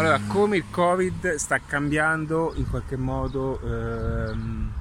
[0.00, 4.72] Allora, come il Covid sta cambiando in qualche modo ehm,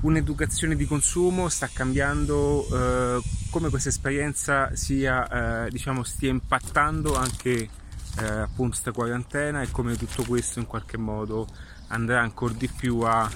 [0.00, 7.52] un'educazione di consumo, sta cambiando eh, come questa esperienza sia, eh, diciamo, stia impattando anche
[7.52, 11.46] eh, appunto questa quarantena e come tutto questo in qualche modo
[11.86, 13.30] andrà ancora di più a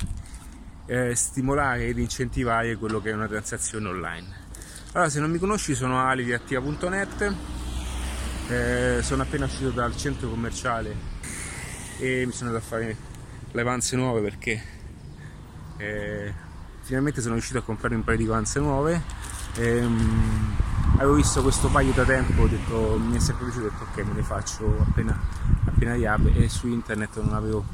[0.86, 4.27] eh, stimolare ed incentivare quello che è una transazione online.
[4.95, 7.54] Allora, se non mi conosci, sono Ali di attiva.net
[8.48, 10.95] eh, sono appena uscito dal centro commerciale
[11.98, 12.96] e mi sono andato a fare
[13.50, 14.62] le panze nuove perché
[15.77, 16.32] eh,
[16.83, 19.02] finalmente sono riuscito a comprare un paio di panze nuove.
[19.56, 20.56] Ehm,
[20.96, 24.14] avevo visto questo paio da tempo detto, mi è sempre piaciuto ho detto ok me
[24.14, 25.19] ne faccio appena,
[25.64, 27.64] appena riapre e su internet non avevo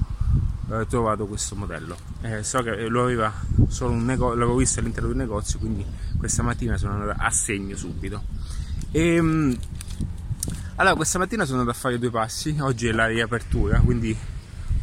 [0.70, 1.96] eh, trovato questo modello.
[2.22, 3.32] Eh, so che lo aveva
[3.68, 5.84] solo un negozio l'avevo visto all'interno del negozio quindi
[6.18, 8.22] questa mattina sono andato a segno subito.
[8.92, 9.58] E, ehm,
[10.80, 14.16] allora, questa mattina sono andato a fare due passi, oggi è la riapertura, quindi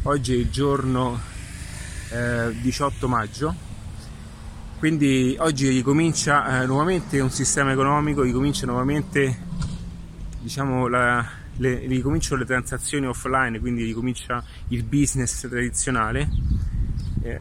[0.02, 1.18] oggi è il giorno
[2.10, 3.52] eh, 18 maggio,
[4.78, 9.38] quindi oggi ricomincia eh, nuovamente un sistema economico, ricomincia nuovamente,
[10.40, 16.28] diciamo, la, le, ricominciano le transazioni offline, quindi ricomincia il business tradizionale.
[17.22, 17.40] Eh,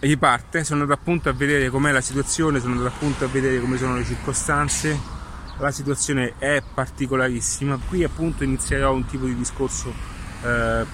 [0.00, 3.78] riparte, sono andato appunto a vedere com'è la situazione, sono andato appunto a vedere come
[3.78, 5.16] sono le circostanze
[5.58, 7.78] la situazione è particolarissima.
[7.88, 9.92] Qui appunto inizierò un tipo di discorso
[10.42, 10.84] eh,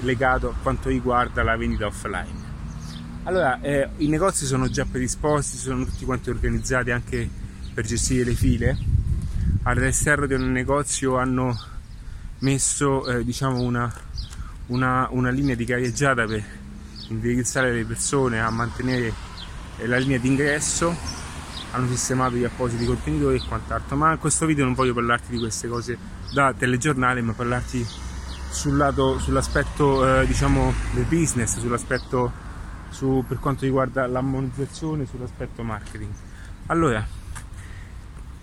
[0.00, 2.44] legato a quanto riguarda la vendita offline.
[3.24, 7.28] Allora, eh, i negozi sono già predisposti, sono tutti quanti organizzati anche
[7.74, 8.78] per gestire le file.
[9.64, 11.58] All'esterno di un negozio hanno
[12.38, 13.92] messo eh, diciamo una,
[14.66, 16.44] una, una, linea di gareggiata per
[17.08, 19.12] indirizzare le persone a mantenere
[19.78, 21.25] eh, la linea d'ingresso
[21.76, 23.96] hanno sistemato gli appositi contenitori e quant'altro.
[23.96, 25.96] Ma in questo video non voglio parlarti di queste cose
[26.32, 27.86] da telegiornale ma parlarti
[28.50, 32.44] sul lato, sull'aspetto eh, diciamo del business sull'aspetto
[32.88, 36.12] su, per quanto riguarda la monetizzazione sull'aspetto marketing.
[36.66, 37.06] Allora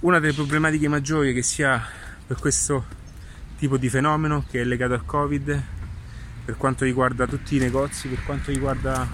[0.02, 1.82] una delle problematiche maggiori che si ha
[2.28, 2.86] per questo
[3.58, 5.64] tipo di fenomeno che è legato al covid
[6.46, 9.08] per quanto riguarda tutti i negozi per quanto riguarda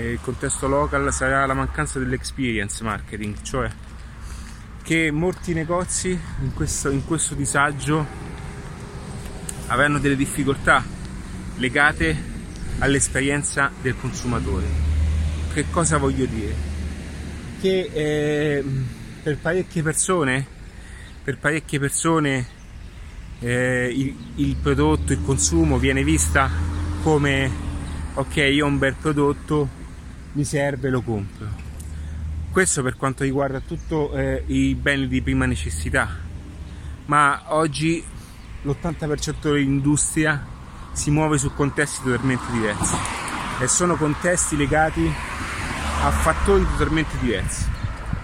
[0.00, 3.70] il contesto local sarà la mancanza dell'experience marketing, cioè
[4.82, 8.06] che molti negozi in questo, in questo disagio
[9.68, 10.84] avranno delle difficoltà
[11.56, 12.32] legate
[12.80, 14.66] all'esperienza del consumatore.
[15.54, 16.54] Che cosa voglio dire?
[17.60, 18.64] Che eh,
[19.22, 20.46] per parecchie persone,
[21.22, 22.46] per parecchie persone
[23.38, 26.50] eh, il, il prodotto, il consumo viene vista
[27.02, 27.50] come
[28.14, 29.82] ok, io ho un bel prodotto,
[30.34, 31.46] mi serve lo compro.
[32.50, 36.08] Questo per quanto riguarda tutti eh, i beni di prima necessità.
[37.06, 38.02] Ma oggi
[38.62, 40.46] l'80% dell'industria
[40.92, 42.94] si muove su contesti totalmente diversi.
[43.60, 45.12] E sono contesti legati
[46.02, 47.72] a fattori totalmente diversi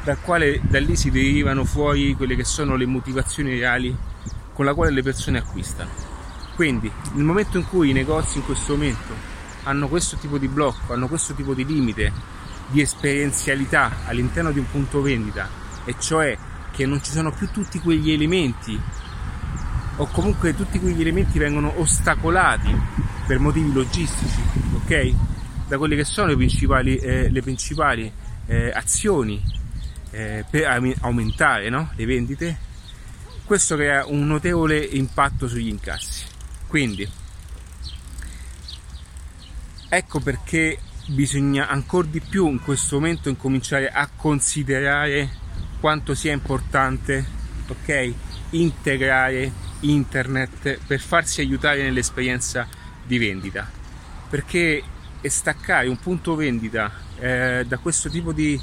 [0.02, 3.96] dal quale da lì si derivano fuori quelle che sono le motivazioni reali
[4.52, 5.90] con la quale le persone acquistano.
[6.54, 9.29] Quindi nel momento in cui i negozi in questo momento
[9.64, 12.12] hanno questo tipo di blocco, hanno questo tipo di limite
[12.68, 15.48] di esperienzialità all'interno di un punto vendita,
[15.84, 16.36] e cioè
[16.70, 18.80] che non ci sono più tutti quegli elementi
[19.96, 22.74] o comunque tutti quegli elementi vengono ostacolati
[23.26, 24.40] per motivi logistici,
[24.76, 25.14] ok?
[25.68, 28.10] Da quelle che sono le principali, eh, le principali
[28.46, 29.42] eh, azioni
[30.10, 31.90] eh, per aumentare no?
[31.94, 32.58] le vendite,
[33.44, 36.24] questo crea un notevole impatto sugli incassi.
[36.66, 37.08] Quindi
[39.92, 40.78] Ecco perché
[41.08, 45.28] bisogna ancora di più in questo momento incominciare a considerare
[45.80, 47.26] quanto sia importante
[47.66, 48.14] ok
[48.50, 52.68] integrare internet per farsi aiutare nell'esperienza
[53.04, 53.68] di vendita.
[54.28, 54.80] Perché
[55.22, 58.60] staccare un punto vendita eh, da questo tipo di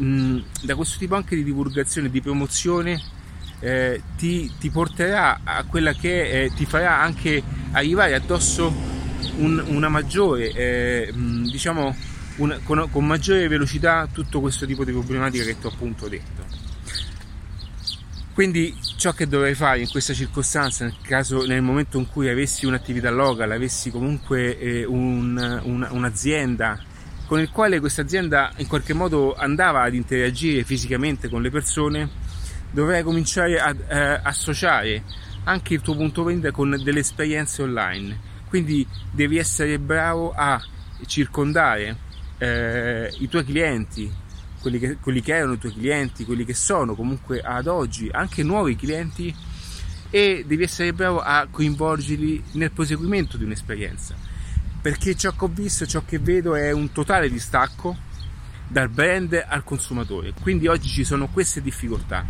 [0.00, 3.02] mm, da questo tipo anche di divulgazione di promozione
[3.58, 7.42] eh, ti, ti, porterà a quella che eh, ti farà anche
[7.72, 8.87] arrivare addosso
[9.36, 11.12] un, una maggiore, eh,
[11.50, 11.94] diciamo,
[12.36, 16.66] un, con, con, maggiore velocità tutto questo tipo di problematica che ti ho appunto detto.
[18.32, 22.66] Quindi ciò che dovrei fare in questa circostanza, nel, caso, nel momento in cui avessi
[22.66, 26.80] un'attività local, avessi comunque eh, un, un, un'azienda
[27.26, 32.08] con il quale questa azienda in qualche modo andava ad interagire fisicamente con le persone,
[32.70, 35.02] dovrei cominciare ad eh, associare
[35.44, 40.60] anche il tuo punto vendita con delle esperienze online quindi devi essere bravo a
[41.06, 41.96] circondare
[42.38, 44.10] eh, i tuoi clienti,
[44.60, 48.42] quelli che, quelli che erano i tuoi clienti, quelli che sono comunque ad oggi anche
[48.42, 49.34] nuovi clienti
[50.10, 54.14] e devi essere bravo a coinvolgerli nel proseguimento di un'esperienza.
[54.80, 57.96] Perché ciò che ho visto, ciò che vedo è un totale distacco
[58.68, 60.32] dal brand al consumatore.
[60.40, 62.24] Quindi oggi ci sono queste difficoltà,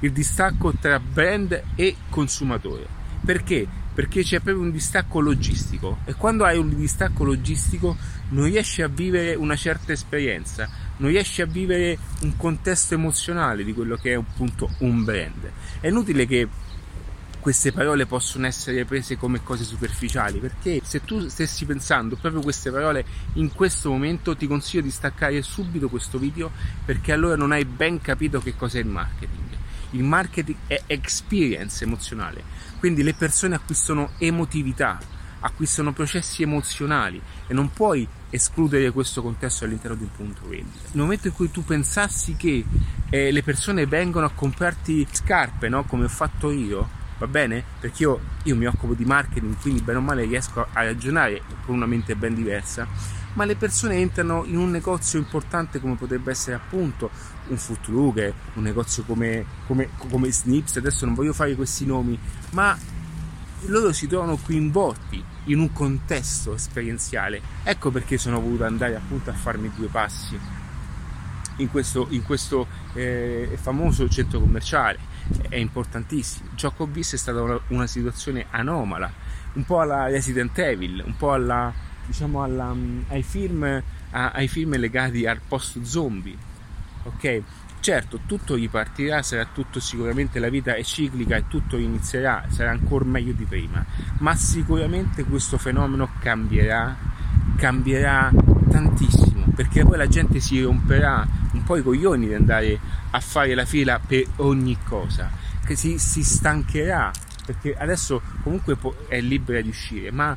[0.00, 2.86] il distacco tra brand e consumatore.
[3.24, 3.66] Perché?
[3.94, 7.96] Perché c'è proprio un distacco logistico e quando hai un distacco logistico
[8.30, 13.72] non riesci a vivere una certa esperienza, non riesci a vivere un contesto emozionale di
[13.72, 15.50] quello che è appunto un brand.
[15.80, 16.48] È inutile che
[17.44, 22.70] queste parole possono essere prese come cose superficiali perché se tu stessi pensando proprio queste
[22.70, 23.04] parole
[23.34, 26.50] in questo momento ti consiglio di staccare subito questo video
[26.86, 29.43] perché allora non hai ben capito che cos'è il marketing
[29.94, 32.42] il marketing è experience emozionale
[32.78, 34.98] quindi le persone acquistano emotività
[35.44, 40.88] acquistano processi emozionali e non puoi escludere questo contesto all'interno di un punto vendita.
[40.92, 42.64] Nel momento in cui tu pensassi che
[43.10, 45.84] eh, le persone vengono a comprarti scarpe, no?
[45.84, 46.88] come ho fatto io,
[47.18, 47.62] va bene?
[47.78, 51.74] Perché io, io, mi occupo di marketing, quindi bene o male riesco a ragionare con
[51.74, 52.86] una mente ben diversa,
[53.34, 57.10] ma le persone entrano in un negozio importante come potrebbe essere appunto
[57.48, 62.18] un Footlook, un negozio come, come, come Snips, adesso non voglio fare questi nomi,
[62.50, 62.76] ma
[63.66, 67.40] loro si trovano coinvolti in un contesto esperienziale.
[67.62, 70.38] Ecco perché sono voluto andare appunto a farmi due passi
[71.56, 74.98] in questo, in questo eh, famoso centro commerciale
[75.48, 76.50] è importantissimo.
[76.54, 79.10] Ciò che ho visto è stata una, una situazione anomala,
[79.54, 81.72] un po' alla Resident Evil, un po' alla,
[82.06, 86.36] diciamo alla, mm, ai, film, a, ai film legati al post zombie.
[87.04, 87.42] Ok?
[87.84, 93.04] Certo, tutto ripartirà, sarà tutto sicuramente la vita è ciclica e tutto inizierà, sarà ancora
[93.04, 93.84] meglio di prima,
[94.20, 96.96] ma sicuramente questo fenomeno cambierà,
[97.56, 98.32] cambierà
[98.70, 102.80] tantissimo, perché poi la gente si romperà un po' i coglioni di andare
[103.10, 105.30] a fare la fila per ogni cosa,
[105.62, 107.12] che si, si stancherà,
[107.44, 108.78] perché adesso comunque
[109.08, 110.34] è libera di uscire, ma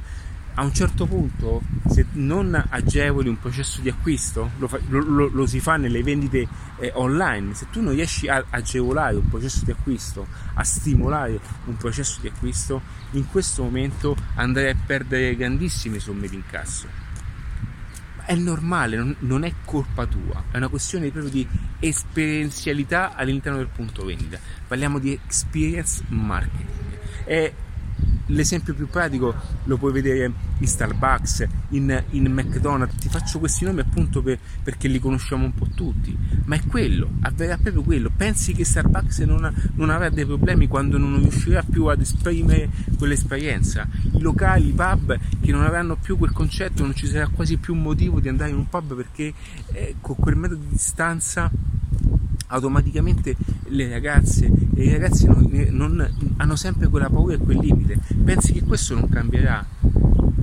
[0.59, 5.29] a un certo punto se non agevoli un processo di acquisto lo, fa, lo, lo,
[5.31, 6.47] lo si fa nelle vendite
[6.79, 10.25] eh, online se tu non riesci a agevolare un processo di acquisto
[10.55, 12.81] a stimolare un processo di acquisto
[13.11, 17.05] in questo momento andrai a perdere grandissime somme di incasso
[18.25, 21.47] è normale, non, non, è colpa tua, è una questione proprio di
[21.79, 24.37] esperienzialità all'interno del punto vendita.
[24.67, 26.99] Parliamo di experience marketing.
[27.23, 27.53] È
[28.27, 29.33] l'esempio più pratico
[29.65, 32.95] lo puoi vedere in Starbucks, in, in McDonald's.
[32.97, 37.09] Ti faccio questi nomi appunto per, perché li conosciamo un po' tutti, ma è quello,
[37.21, 38.11] avverrà proprio quello.
[38.15, 42.69] Pensi che Starbucks non, ha, non avrà dei problemi quando non riuscirà più ad esprimere
[42.97, 43.87] quell'esperienza?
[44.11, 47.75] I locali, i pub che non avranno più quel concetto, non ci sarà quasi più
[47.75, 49.33] motivo di andare in un pub perché
[49.73, 51.49] eh, con quel metodo di distanza
[52.47, 53.35] automaticamente
[53.69, 57.99] le ragazze e i ragazzi non, non, hanno sempre quella paura e quel limite.
[58.23, 59.65] Pensi che questo non cambierà?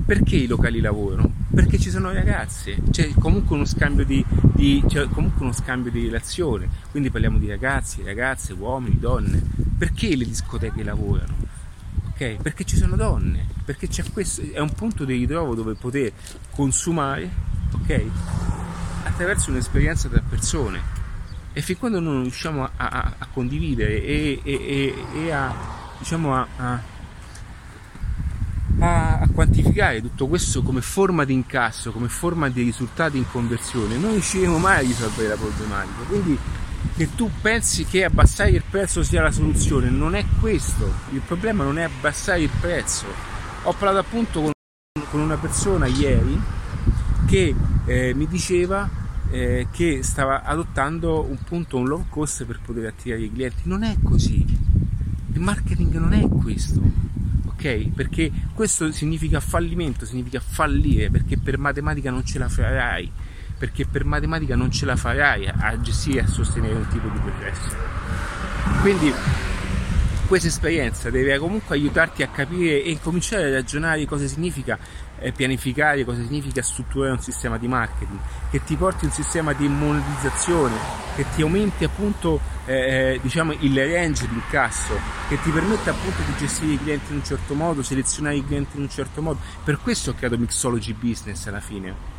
[0.05, 1.31] Perché i locali lavorano?
[1.53, 4.23] Perché ci sono ragazze, c'è comunque uno scambio di,
[4.53, 9.41] di, comunque uno scambio di relazione, quindi parliamo di ragazzi, ragazze, uomini, donne.
[9.77, 11.33] Perché le discoteche lavorano?
[12.11, 12.37] Okay?
[12.41, 16.11] Perché ci sono donne, perché c'è questo, è un punto di ritrovo dove poter
[16.51, 17.29] consumare
[17.71, 18.09] okay?
[19.03, 20.94] attraverso un'esperienza tra persone
[21.57, 25.55] e fin quando non riusciamo a, a, a condividere e, e, e, a,
[25.97, 26.81] diciamo a,
[29.33, 34.57] quantificare tutto questo come forma di incasso, come forma di risultati in conversione, non riusciremo
[34.57, 36.03] mai a risolvere la problematica.
[36.05, 36.37] Quindi
[36.97, 40.91] che tu pensi che abbassare il prezzo sia la soluzione, non è questo.
[41.11, 43.05] Il problema non è abbassare il prezzo.
[43.63, 44.51] Ho parlato appunto con,
[45.09, 46.37] con una persona ieri
[47.25, 52.85] che eh, mi diceva eh, che stava adottando un punto, un low cost per poter
[52.87, 53.61] attirare i clienti.
[53.63, 54.45] Non è così.
[55.33, 56.81] Il marketing non è questo.
[57.45, 57.89] Ok?
[57.89, 63.11] Perché questo significa fallimento, significa fallire, perché per matematica non ce la farai.
[63.57, 67.19] Perché per matematica non ce la farai a gestire e a sostenere un tipo di
[67.19, 67.75] progresso.
[68.81, 69.13] Quindi
[70.27, 74.77] questa esperienza deve comunque aiutarti a capire e cominciare a ragionare cosa significa
[75.19, 79.67] eh, pianificare, cosa significa strutturare un sistema di marketing, che ti porti un sistema di
[79.67, 80.75] monetizzazione,
[81.15, 84.97] che ti aumenti appunto eh, eh, diciamo il range di incasso,
[85.29, 88.77] che ti permetta appunto di gestire i clienti in un certo modo, selezionare i clienti
[88.77, 89.39] in un certo modo.
[89.63, 92.13] Per questo ho creato Mixology Business alla fine.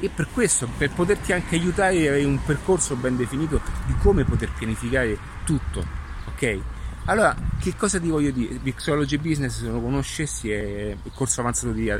[0.00, 4.24] E per questo, per poterti anche aiutare a avere un percorso ben definito di come
[4.24, 5.84] poter pianificare tutto,
[6.26, 6.60] ok?
[7.08, 8.58] Allora, che cosa ti voglio dire?
[8.62, 11.90] Mixology Business, se lo conoscessi, è il corso avanzato di,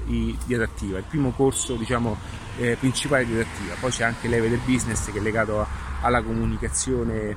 [0.44, 2.14] di adattiva, il primo corso diciamo,
[2.58, 3.74] eh, principale di adattiva.
[3.80, 5.66] Poi c'è anche l'Eve del Business che è legato
[6.02, 7.34] alla comunicazione,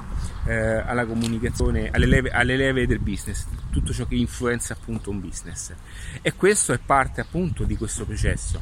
[0.48, 5.22] eh, alla comunicazione alle, leve, alle leve del business, tutto ciò che influenza appunto un
[5.22, 5.74] business.
[6.22, 8.62] E questo è parte appunto di questo processo.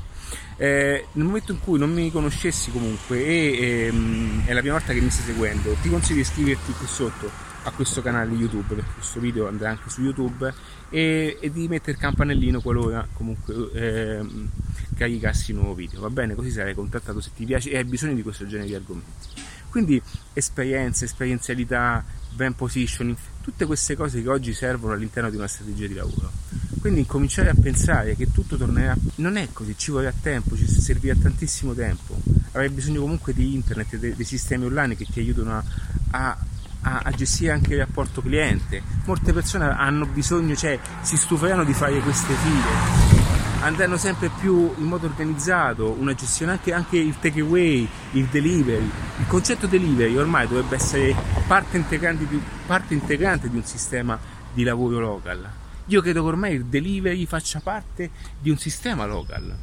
[0.56, 4.94] Eh, nel momento in cui non mi conoscessi comunque e ehm, è la prima volta
[4.94, 8.92] che mi stai seguendo, ti consiglio di iscriverti qui sotto a questo canale YouTube perché
[8.96, 10.54] questo video andrà anche su YouTube
[10.90, 14.50] e, e di mettere il campanellino qualora comunque ehm,
[14.96, 18.16] caricassi un nuovo video va bene così sarai contattato se ti piace e hai bisogno
[18.16, 20.02] di questo genere di argomenti quindi
[20.34, 25.94] esperienze, esperienzialità, brand positioning, tutte queste cose che oggi servono all'interno di una strategia di
[25.94, 26.32] lavoro.
[26.80, 31.14] Quindi incominciare a pensare che tutto tornerà, non è così, ci vorrà tempo, ci servirà
[31.16, 32.20] tantissimo tempo.
[32.52, 35.64] Avrai bisogno comunque di internet, dei, dei sistemi online che ti aiutano a,
[36.12, 36.38] a
[36.82, 38.82] a, a, gestire anche il rapporto cliente.
[39.06, 43.20] Molte persone hanno bisogno, cioè si stuferanno di fare queste file,
[43.62, 48.90] andranno sempre più in modo organizzato, una gestione anche, anche il takeaway, il delivery.
[49.20, 51.16] Il concetto delivery ormai dovrebbe essere
[51.48, 54.18] parte integrante, di, parte integrante di un sistema
[54.54, 55.50] di lavoro local.
[55.86, 59.58] Io credo che ormai il delivery faccia parte di un sistema local.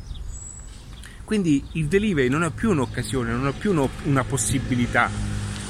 [1.25, 5.11] Quindi il delivery non è più un'occasione, non è più una possibilità,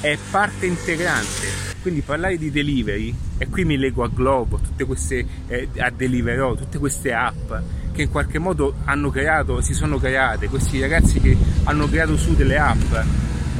[0.01, 1.75] è parte integrante.
[1.83, 6.57] Quindi parlare di delivery, e qui mi lego a Globo, tutte queste, eh, a Deliveroo,
[6.57, 7.53] tutte queste app
[7.93, 11.35] che in qualche modo hanno creato, si sono create, questi ragazzi che
[11.65, 12.93] hanno creato su delle app,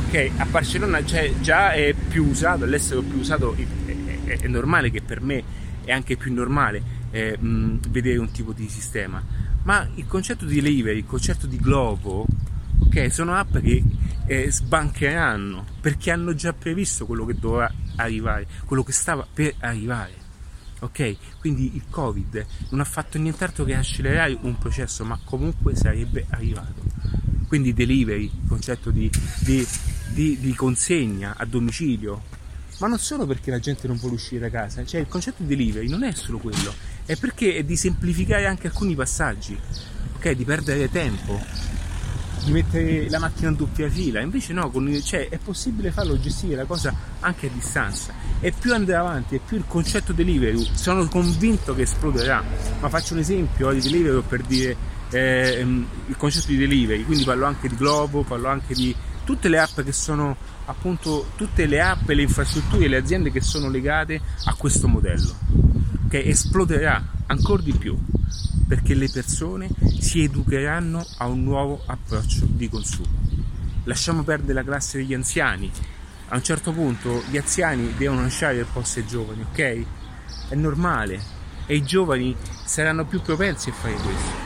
[0.07, 0.31] ok?
[0.37, 5.23] A Barcellona già è più usato, all'estero più usato, è, è, è normale che per
[5.23, 5.43] me
[5.85, 9.23] è anche più normale eh, mh, vedere un tipo di sistema.
[9.63, 12.27] Ma il concetto di delivery, il concetto di Globo,
[12.97, 13.13] ok?
[13.13, 13.83] Sono app che
[14.27, 20.25] eh, sbancheranno perché hanno già previsto quello che dovrà arrivare, quello che stava per arrivare.
[20.81, 21.17] Ok?
[21.41, 26.83] Quindi il Covid non ha fatto nient'altro che accelerare un processo, ma comunque sarebbe arrivato.
[27.49, 29.11] Quindi delivery, il concetto di,
[29.41, 29.67] di,
[30.13, 32.23] di, di consegna a domicilio,
[32.79, 35.49] ma non solo perché la gente non vuole uscire da casa, cioè il concetto di
[35.49, 36.75] delivery non è solo quello,
[37.07, 39.59] è perché è di semplificare anche alcuni passaggi,
[40.17, 40.31] ok?
[40.33, 41.41] Di perdere tempo,
[42.47, 46.55] di mettere la macchina in doppia fila, invece no, con, cioè, è possibile farlo gestire
[46.55, 48.15] la cosa anche a distanza.
[48.39, 52.43] E più andrà avanti e più il concetto delivery sono convinto che esploderà,
[52.81, 54.77] ma faccio un esempio di delivery per dire
[55.11, 55.61] eh,
[56.07, 59.81] il concetto di delivery, quindi parlo anche di Globo, parlo anche di tutte le app
[59.81, 60.37] che sono
[60.67, 65.35] appunto tutte le app, le infrastrutture e le aziende che sono legate a questo modello,
[66.09, 67.99] che esploderà ancora di più
[68.67, 69.69] perché le persone
[70.01, 73.09] si educheranno a un nuovo approccio di consumo.
[73.85, 75.71] Lasciamo perdere la classe degli anziani.
[76.29, 79.85] A un certo punto gli anziani devono lasciare il posto ai giovani, ok?
[80.49, 81.35] È normale.
[81.67, 84.45] E i giovani saranno più propensi a fare questo.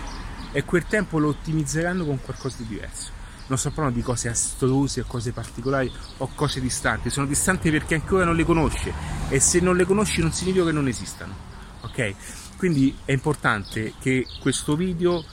[0.52, 3.18] E quel tempo lo ottimizzeranno con qualcosa di diverso.
[3.46, 7.08] Non sto parlando di cose astruse o cose particolari o cose distanti.
[7.08, 8.92] Sono distanti perché ancora non le conosci.
[9.28, 11.34] E se non le conosci non significa che non esistano.
[11.80, 12.14] Ok?
[12.60, 15.24] Quindi è importante che questo video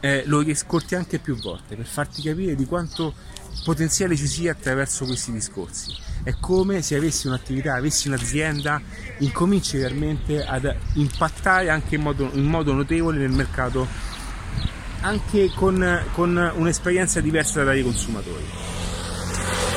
[0.00, 3.12] eh, lo riascolti anche più volte per farti capire di quanto
[3.62, 5.94] potenziale ci sia attraverso questi discorsi.
[6.22, 8.80] È come se avessi un'attività, avessi un'azienda,
[9.18, 13.86] incominci realmente ad impattare anche in modo, in modo notevole nel mercato,
[15.00, 18.46] anche con, con un'esperienza diversa dai consumatori.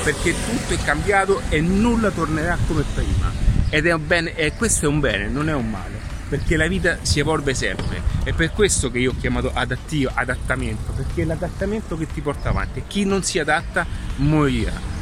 [0.01, 3.33] Perché tutto è cambiato e nulla tornerà come prima.
[3.67, 6.99] Ed è bene, e questo è un bene, non è un male perché la vita
[7.01, 8.01] si evolve sempre.
[8.23, 12.49] È per questo che io ho chiamato adattivo, adattamento, perché è l'adattamento che ti porta
[12.49, 12.83] avanti.
[12.87, 13.85] Chi non si adatta
[14.17, 14.93] morirà.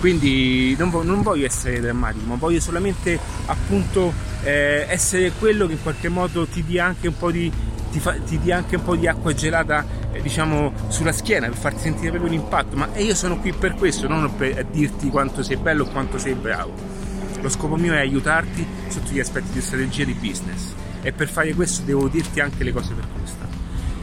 [0.00, 4.12] Quindi non, vo- non voglio essere drammatico, ma voglio solamente appunto
[4.44, 7.50] eh, essere quello che in qualche modo ti dia anche un po' di,
[7.90, 11.56] ti fa, ti dia anche un po' di acqua gelata eh, diciamo sulla schiena per
[11.56, 12.76] farti sentire proprio l'impatto.
[12.76, 16.34] Ma io sono qui per questo, non per dirti quanto sei bello o quanto sei
[16.34, 16.97] bravo
[17.40, 21.54] lo scopo mio è aiutarti sotto gli aspetti di strategia di business e per fare
[21.54, 23.18] questo devo dirti anche le cose per come.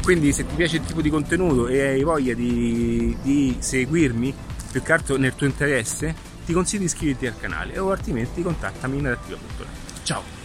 [0.05, 4.31] Quindi se ti piace il tipo di contenuto e hai voglia di, di seguirmi,
[4.71, 6.13] più che altro nel tuo interesse,
[6.45, 10.03] ti consiglio di iscriverti al canale o altrimenti contattami in adattiva.net.
[10.03, 10.44] Ciao!